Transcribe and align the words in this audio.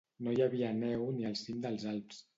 No 0.27 0.31
hi 0.37 0.43
havia 0.45 0.71
neu 0.79 1.05
ni 1.19 1.29
al 1.31 1.39
cim 1.43 1.63
dels 1.67 1.87
Alps. 1.95 2.25